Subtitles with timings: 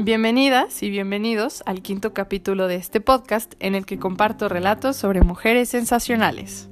[0.00, 5.22] Bienvenidas y bienvenidos al quinto capítulo de este podcast en el que comparto relatos sobre
[5.22, 6.68] mujeres sensacionales.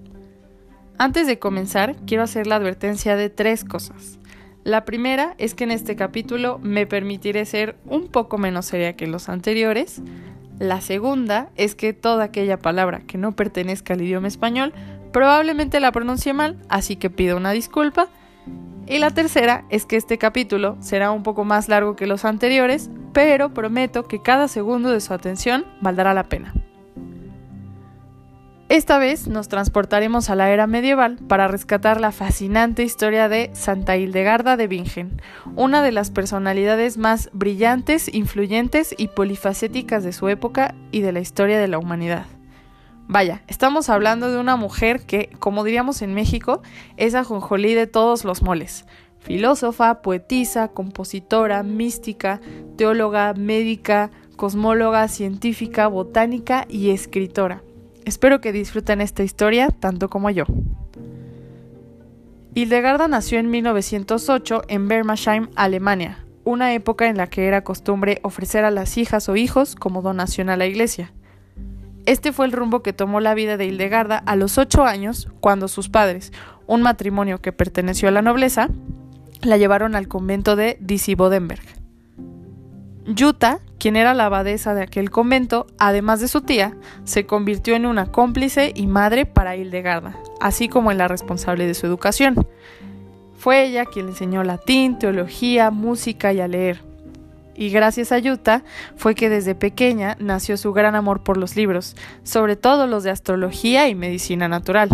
[0.97, 4.21] Antes de comenzar, quiero hacer la advertencia de tres cosas.
[4.63, 9.09] La primera es que en este capítulo me permitiré ser un poco menos seria que
[9.09, 10.03] los anteriores.
[10.61, 14.73] La segunda es que toda aquella palabra que no pertenezca al idioma español
[15.13, 18.07] probablemente la pronuncie mal, así que pido una disculpa.
[18.87, 22.89] Y la tercera es que este capítulo será un poco más largo que los anteriores,
[23.17, 26.53] pero prometo que cada segundo de su atención valdrá la pena.
[28.69, 33.97] Esta vez nos transportaremos a la era medieval para rescatar la fascinante historia de Santa
[33.97, 35.23] Hildegarda de Bingen,
[35.55, 41.21] una de las personalidades más brillantes, influyentes y polifacéticas de su época y de la
[41.21, 42.27] historia de la humanidad.
[43.09, 46.61] Vaya, estamos hablando de una mujer que, como diríamos en México,
[46.99, 48.85] es ajonjolí de todos los moles.
[49.27, 52.41] Filósofa, poetisa, compositora, mística,
[52.77, 57.61] teóloga, médica, cosmóloga, científica, botánica y escritora.
[58.05, 60.45] Espero que disfruten esta historia tanto como yo.
[62.55, 68.65] Hildegarda nació en 1908 en Bermersheim, Alemania, una época en la que era costumbre ofrecer
[68.65, 71.13] a las hijas o hijos como donación a la iglesia.
[72.07, 75.67] Este fue el rumbo que tomó la vida de Hildegarda a los ocho años, cuando
[75.67, 76.33] sus padres,
[76.69, 78.69] un matrimonio que perteneció a la nobleza,
[79.43, 81.63] la llevaron al convento de Disibodenberg.
[83.07, 87.87] Yuta, quien era la abadesa de aquel convento, además de su tía, se convirtió en
[87.87, 92.47] una cómplice y madre para Hildegarda, así como en la responsable de su educación.
[93.39, 96.87] Fue ella quien le enseñó latín, teología, música y a leer
[97.57, 98.63] y gracias a Yuta
[98.97, 103.11] fue que desde pequeña nació su gran amor por los libros, sobre todo los de
[103.11, 104.91] astrología y medicina natural.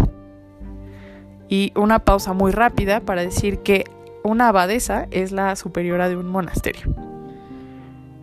[1.48, 3.84] Y una pausa muy rápida para decir que
[4.24, 6.94] una abadesa es la superiora de un monasterio.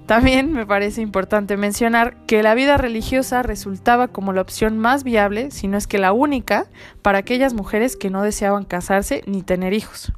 [0.09, 5.51] También me parece importante mencionar que la vida religiosa resultaba como la opción más viable,
[5.51, 6.65] si no es que la única,
[7.03, 10.11] para aquellas mujeres que no deseaban casarse ni tener hijos.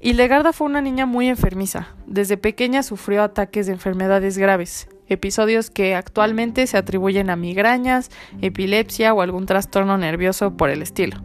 [0.00, 1.90] Hildegarda fue una niña muy enfermiza.
[2.08, 8.10] Desde pequeña sufrió ataques de enfermedades graves, episodios que actualmente se atribuyen a migrañas,
[8.40, 11.18] epilepsia o algún trastorno nervioso por el estilo.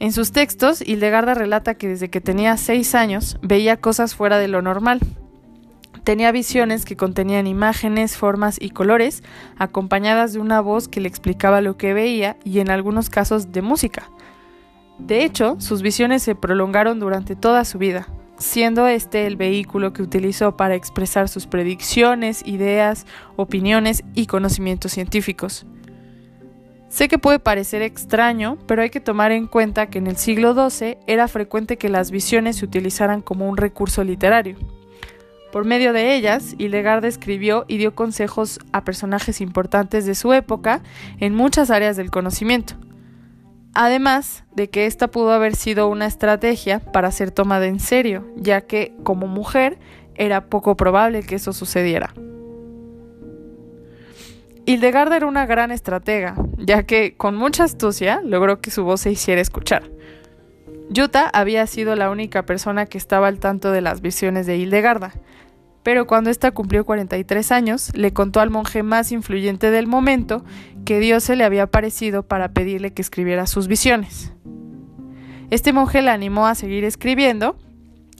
[0.00, 4.46] En sus textos, Hildegarda relata que desde que tenía seis años veía cosas fuera de
[4.46, 5.00] lo normal.
[6.04, 9.24] Tenía visiones que contenían imágenes, formas y colores,
[9.58, 13.60] acompañadas de una voz que le explicaba lo que veía y en algunos casos de
[13.60, 14.08] música.
[14.98, 20.02] De hecho, sus visiones se prolongaron durante toda su vida, siendo este el vehículo que
[20.02, 23.04] utilizó para expresar sus predicciones, ideas,
[23.36, 25.66] opiniones y conocimientos científicos.
[26.88, 30.54] Sé que puede parecer extraño, pero hay que tomar en cuenta que en el siglo
[30.54, 34.56] XII era frecuente que las visiones se utilizaran como un recurso literario.
[35.52, 40.82] Por medio de ellas, Hildegarda escribió y dio consejos a personajes importantes de su época
[41.20, 42.74] en muchas áreas del conocimiento,
[43.80, 48.62] Además de que esta pudo haber sido una estrategia para ser tomada en serio, ya
[48.62, 49.78] que como mujer
[50.16, 52.12] era poco probable que eso sucediera.
[54.68, 59.10] Hildegarda era una gran estratega, ya que con mucha astucia logró que su voz se
[59.10, 59.90] hiciera escuchar.
[60.90, 65.14] Yuta había sido la única persona que estaba al tanto de las visiones de Hildegarda,
[65.82, 70.44] pero cuando ésta cumplió 43 años, le contó al monje más influyente del momento
[70.84, 74.34] que Dios se le había aparecido para pedirle que escribiera sus visiones.
[75.48, 77.56] Este monje la animó a seguir escribiendo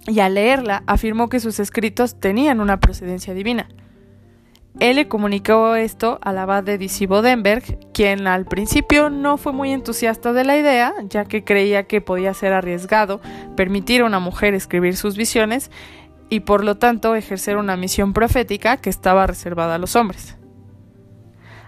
[0.06, 3.68] y al leerla afirmó que sus escritos tenían una procedencia divina.
[4.80, 10.32] Él le comunicó esto al abad de Disibodenberg, quien al principio no fue muy entusiasta
[10.32, 13.20] de la idea, ya que creía que podía ser arriesgado
[13.56, 15.72] permitir a una mujer escribir sus visiones
[16.30, 20.36] y por lo tanto ejercer una misión profética que estaba reservada a los hombres.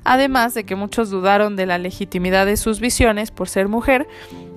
[0.05, 4.07] Además de que muchos dudaron de la legitimidad de sus visiones por ser mujer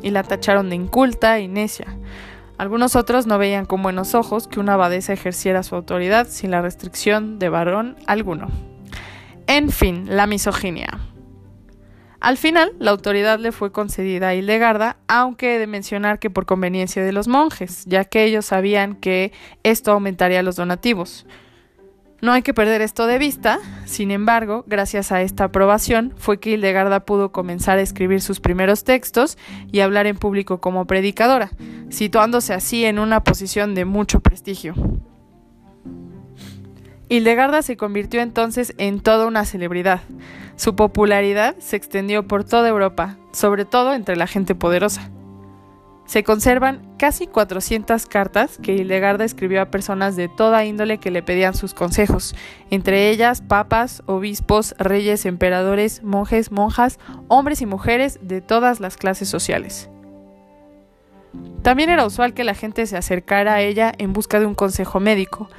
[0.03, 1.87] y la tacharon de inculta y necia.
[2.63, 6.61] Algunos otros no veían con buenos ojos que una abadesa ejerciera su autoridad sin la
[6.61, 8.47] restricción de varón alguno.
[9.47, 11.01] En fin, la misoginia.
[12.21, 16.45] Al final, la autoridad le fue concedida a Hildegarda, aunque he de mencionar que por
[16.45, 19.33] conveniencia de los monjes, ya que ellos sabían que
[19.63, 21.25] esto aumentaría los donativos.
[22.23, 26.51] No hay que perder esto de vista, sin embargo, gracias a esta aprobación fue que
[26.51, 29.37] Hildegarda pudo comenzar a escribir sus primeros textos
[29.73, 31.51] y hablar en público como predicadora,
[31.89, 34.73] situándose así en una posición de mucho prestigio.
[37.09, 39.99] Hildegarda se convirtió entonces en toda una celebridad.
[40.55, 45.11] Su popularidad se extendió por toda Europa, sobre todo entre la gente poderosa.
[46.05, 51.23] Se conservan casi 400 cartas que Hildegarda escribió a personas de toda índole que le
[51.23, 52.35] pedían sus consejos,
[52.69, 59.29] entre ellas papas, obispos, reyes, emperadores, monjes, monjas, hombres y mujeres de todas las clases
[59.29, 59.89] sociales.
[61.61, 64.99] También era usual que la gente se acercara a ella en busca de un consejo
[64.99, 65.49] médico.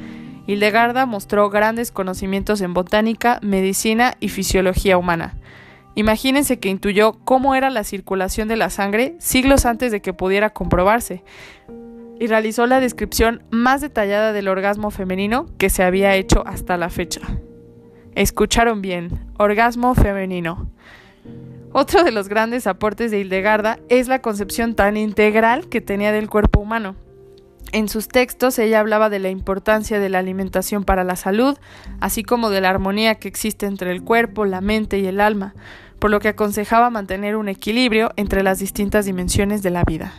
[0.46, 5.37] Hildegarda mostró grandes conocimientos en botánica, medicina y fisiología humana.
[5.96, 10.50] Imagínense que intuyó cómo era la circulación de la sangre siglos antes de que pudiera
[10.50, 11.23] comprobarse,
[12.19, 16.88] y realizó la descripción más detallada del orgasmo femenino que se había hecho hasta la
[16.88, 17.20] fecha.
[18.14, 20.70] Escucharon bien, orgasmo femenino.
[21.73, 26.31] Otro de los grandes aportes de Hildegarda es la concepción tan integral que tenía del
[26.31, 26.94] cuerpo humano.
[27.75, 31.59] En sus textos ella hablaba de la importancia de la alimentación para la salud,
[31.99, 35.56] así como de la armonía que existe entre el cuerpo, la mente y el alma,
[35.99, 40.12] por lo que aconsejaba mantener un equilibrio entre las distintas dimensiones de la vida.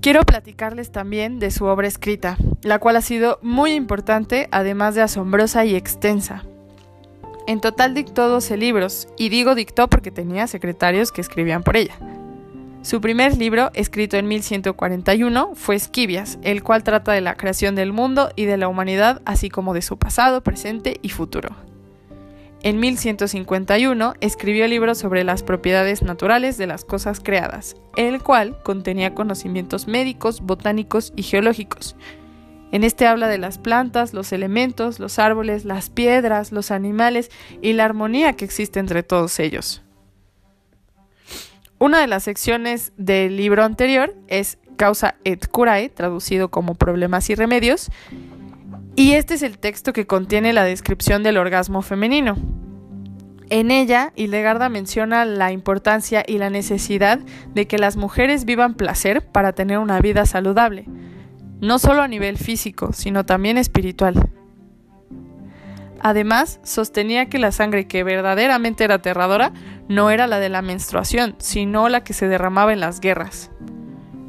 [0.00, 5.02] Quiero platicarles también de su obra escrita, la cual ha sido muy importante, además de
[5.02, 6.44] asombrosa y extensa.
[7.48, 11.98] En total dictó 12 libros, y digo dictó porque tenía secretarios que escribían por ella.
[12.84, 17.94] Su primer libro, escrito en 1141, fue Esquivias, el cual trata de la creación del
[17.94, 21.56] mundo y de la humanidad, así como de su pasado, presente y futuro.
[22.62, 28.62] En 1151 escribió el libro sobre las propiedades naturales de las cosas creadas, el cual
[28.62, 31.96] contenía conocimientos médicos, botánicos y geológicos,
[32.70, 37.30] en este habla de las plantas, los elementos, los árboles, las piedras, los animales
[37.62, 39.83] y la armonía que existe entre todos ellos.
[41.84, 47.34] Una de las secciones del libro anterior es Causa et Curae, traducido como Problemas y
[47.34, 47.90] Remedios,
[48.96, 52.38] y este es el texto que contiene la descripción del orgasmo femenino.
[53.50, 57.18] En ella, Hildegarda menciona la importancia y la necesidad
[57.52, 60.86] de que las mujeres vivan placer para tener una vida saludable
[61.60, 64.30] no solo a nivel físico, sino también espiritual.
[66.04, 69.52] Además, sostenía que la sangre que verdaderamente era aterradora
[69.88, 73.50] no era la de la menstruación, sino la que se derramaba en las guerras.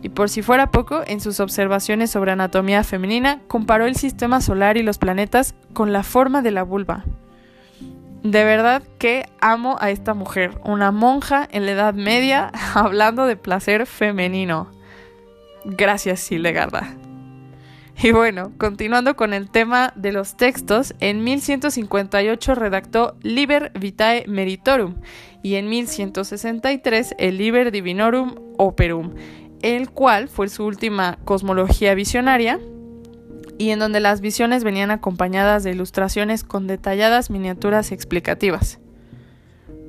[0.02, 4.78] Y por si fuera poco, en sus observaciones sobre anatomía femenina, comparó el sistema solar
[4.78, 7.04] y los planetas con la forma de la vulva.
[8.24, 13.36] De verdad que amo a esta mujer, una monja en la Edad Media hablando de
[13.36, 14.72] placer femenino.
[15.66, 16.96] Gracias, Silegarda.
[18.04, 24.96] Y bueno, continuando con el tema de los textos, en 1158 redactó Liber Vitae Meritorum
[25.44, 29.14] y en 1163 el Liber Divinorum Operum,
[29.62, 32.60] el cual fue su última cosmología visionaria
[33.58, 38.80] y en donde las visiones venían acompañadas de ilustraciones con detalladas miniaturas explicativas.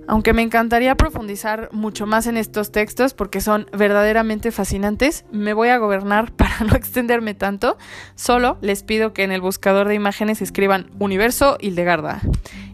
[0.09, 5.69] Aunque me encantaría profundizar mucho más en estos textos porque son verdaderamente fascinantes, me voy
[5.69, 7.77] a gobernar para no extenderme tanto.
[8.15, 12.21] Solo les pido que en el buscador de imágenes escriban Universo Hildegarda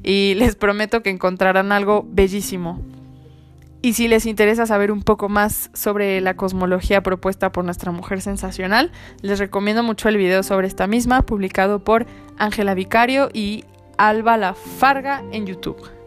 [0.02, 2.82] y les prometo que encontrarán algo bellísimo.
[3.84, 8.20] Y si les interesa saber un poco más sobre la cosmología propuesta por nuestra mujer
[8.20, 8.92] sensacional,
[9.22, 12.06] les recomiendo mucho el video sobre esta misma, publicado por
[12.38, 13.64] Ángela Vicario y
[13.98, 16.01] Alba La Farga en YouTube.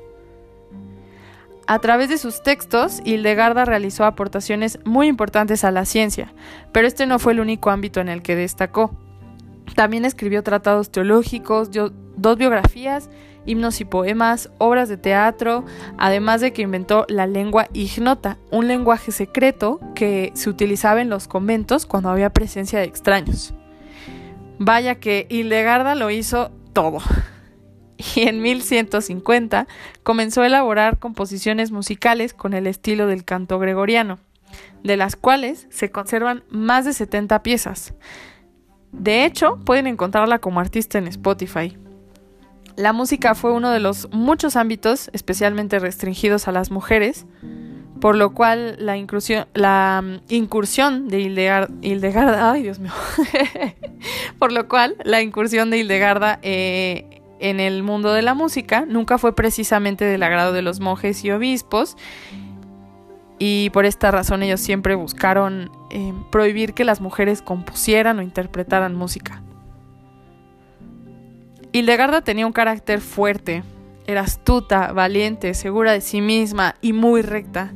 [1.67, 6.31] A través de sus textos, Hildegarda realizó aportaciones muy importantes a la ciencia,
[6.71, 8.95] pero este no fue el único ámbito en el que destacó.
[9.73, 13.09] También escribió tratados teológicos, dos biografías,
[13.47, 15.65] himnos y poemas, obras de teatro,
[15.97, 21.27] además de que inventó la lengua ignota, un lenguaje secreto que se utilizaba en los
[21.27, 23.55] conventos cuando había presencia de extraños.
[24.59, 26.99] Vaya que Hildegarda lo hizo todo
[28.15, 29.67] y en 1150
[30.03, 34.19] comenzó a elaborar composiciones musicales con el estilo del canto gregoriano,
[34.83, 37.93] de las cuales se conservan más de 70 piezas.
[38.91, 41.77] De hecho, pueden encontrarla como artista en Spotify.
[42.77, 47.25] La música fue uno de los muchos ámbitos especialmente restringidos a las mujeres,
[48.01, 52.91] por lo cual la mm, incursión de Hildegarda, ay Dios mío,
[54.39, 59.17] por lo cual la incursión de Hildegarda eh, en el mundo de la música nunca
[59.17, 61.97] fue precisamente del agrado de los monjes y obispos
[63.37, 68.95] y por esta razón ellos siempre buscaron eh, prohibir que las mujeres compusieran o interpretaran
[68.95, 69.41] música.
[71.73, 73.63] Hildegarda tenía un carácter fuerte,
[74.07, 77.73] era astuta, valiente, segura de sí misma y muy recta.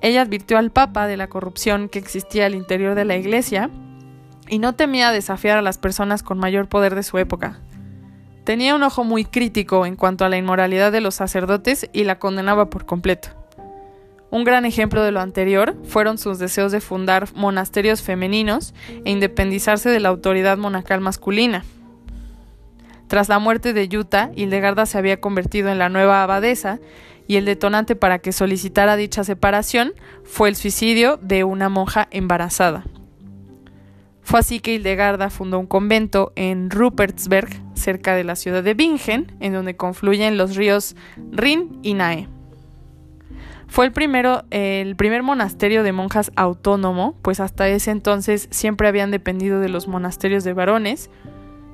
[0.00, 3.68] Ella advirtió al Papa de la corrupción que existía al interior de la Iglesia
[4.48, 7.60] y no temía desafiar a las personas con mayor poder de su época.
[8.48, 12.18] Tenía un ojo muy crítico en cuanto a la inmoralidad de los sacerdotes y la
[12.18, 13.28] condenaba por completo.
[14.30, 18.72] Un gran ejemplo de lo anterior fueron sus deseos de fundar monasterios femeninos
[19.04, 21.62] e independizarse de la autoridad monacal masculina.
[23.06, 26.80] Tras la muerte de Yuta, Hildegarda se había convertido en la nueva abadesa
[27.26, 29.92] y el detonante para que solicitara dicha separación
[30.24, 32.86] fue el suicidio de una monja embarazada.
[34.22, 39.32] Fue así que Hildegarda fundó un convento en Rupertsberg, cerca de la ciudad de Bingen,
[39.40, 40.96] en donde confluyen los ríos
[41.30, 42.28] Rin y Nae.
[43.66, 49.10] Fue el, primero, el primer monasterio de monjas autónomo, pues hasta ese entonces siempre habían
[49.10, 51.10] dependido de los monasterios de varones,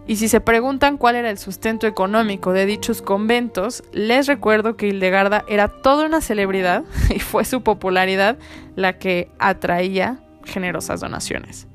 [0.06, 4.88] y si se preguntan cuál era el sustento económico de dichos conventos, les recuerdo que
[4.88, 6.84] Hildegarda era toda una celebridad
[7.14, 8.36] y fue su popularidad
[8.76, 11.68] la que atraía generosas donaciones.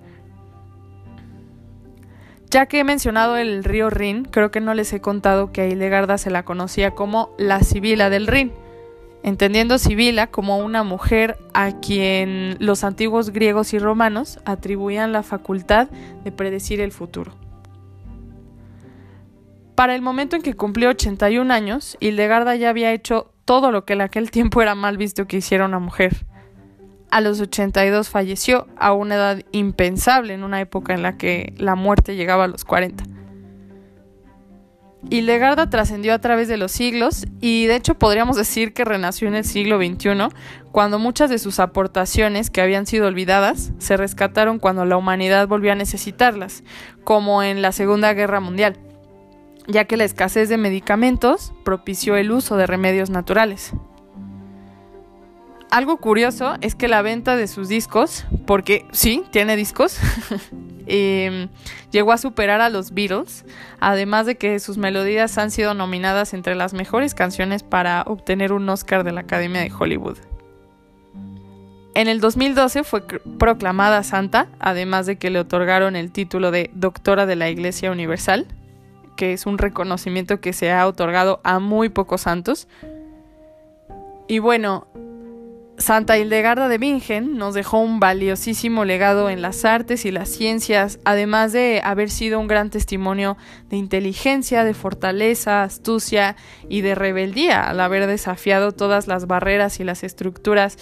[2.49, 5.67] Ya que he mencionado el río Rin, creo que no les he contado que a
[5.67, 8.51] Hildegarda se la conocía como la Sibila del Rin,
[9.21, 15.89] entendiendo Sibila como una mujer a quien los antiguos griegos y romanos atribuían la facultad
[16.23, 17.33] de predecir el futuro.
[19.75, 23.93] Para el momento en que cumplió 81 años, Hildegarda ya había hecho todo lo que
[23.93, 26.25] en aquel tiempo era mal visto que hiciera una mujer.
[27.11, 31.75] A los 82 falleció a una edad impensable en una época en la que la
[31.75, 33.03] muerte llegaba a los 40.
[35.09, 39.35] Hildegarda trascendió a través de los siglos y de hecho podríamos decir que renació en
[39.35, 40.27] el siglo XXI,
[40.71, 45.71] cuando muchas de sus aportaciones que habían sido olvidadas se rescataron cuando la humanidad volvió
[45.71, 46.63] a necesitarlas,
[47.05, 48.77] como en la Segunda Guerra Mundial
[49.69, 53.73] ya que la escasez de medicamentos propició el uso de remedios naturales.
[55.71, 59.99] Algo curioso es que la venta de sus discos, porque sí, tiene discos,
[60.87, 61.49] em,
[61.91, 63.45] llegó a superar a los Beatles,
[63.79, 68.67] además de que sus melodías han sido nominadas entre las mejores canciones para obtener un
[68.67, 70.17] Oscar de la Academia de Hollywood.
[71.93, 73.03] En el 2012 fue
[73.37, 78.47] proclamada santa, además de que le otorgaron el título de Doctora de la Iglesia Universal
[79.19, 82.69] que es un reconocimiento que se ha otorgado a muy pocos santos.
[84.29, 84.87] Y bueno,
[85.79, 90.99] Santa Hildegarda de Bingen nos dejó un valiosísimo legado en las artes y las ciencias,
[91.05, 93.37] además de haber sido un gran testimonio
[93.69, 96.35] de inteligencia, de fortaleza, astucia
[96.67, 100.77] y de rebeldía al haber desafiado todas las barreras y las estructuras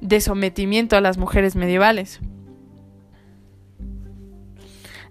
[0.00, 2.20] de sometimiento a las mujeres medievales.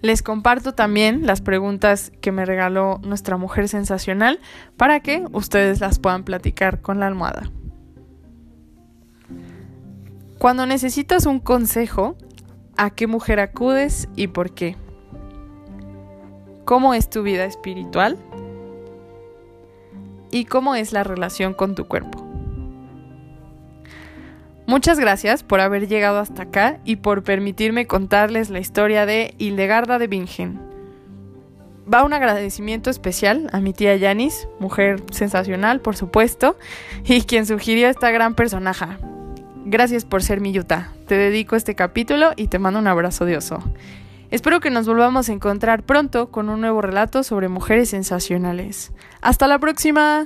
[0.01, 4.39] Les comparto también las preguntas que me regaló nuestra mujer sensacional
[4.77, 7.51] para que ustedes las puedan platicar con la almohada.
[10.45, 12.15] Cuando necesitas un consejo,
[12.77, 14.77] ¿a qué mujer acudes y por qué?
[16.65, 18.15] ¿Cómo es tu vida espiritual?
[20.29, 22.23] ¿Y cómo es la relación con tu cuerpo?
[24.67, 29.97] Muchas gracias por haber llegado hasta acá y por permitirme contarles la historia de Hildegarda
[29.97, 30.61] de Bingen.
[31.91, 36.55] Va un agradecimiento especial a mi tía Yanis, mujer sensacional, por supuesto,
[37.03, 39.14] y quien sugirió esta gran personaje.
[39.65, 40.91] Gracias por ser mi yuta.
[41.07, 43.63] Te dedico este capítulo y te mando un abrazo de.
[44.29, 48.91] Espero que nos volvamos a encontrar pronto con un nuevo relato sobre mujeres sensacionales.
[49.21, 50.25] ¡Hasta la próxima!